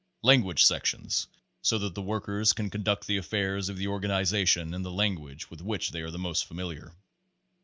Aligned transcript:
Language 0.23 0.63
sections, 0.65 1.27
so 1.61 1.77
that 1.77 1.93
the 1.93 2.01
workers 2.01 2.53
can 2.53 2.71
con 2.71 2.81
duct 2.81 3.05
the 3.05 3.17
affairs 3.17 3.69
of 3.69 3.77
the 3.77 3.85
organization 3.85 4.73
in 4.73 4.81
the 4.81 4.89
language 4.89 5.51
with 5.51 5.61
which 5.61 5.91
they 5.91 6.01
are 6.01 6.09
the 6.09 6.17
most 6.17 6.45
familiar. 6.47 6.95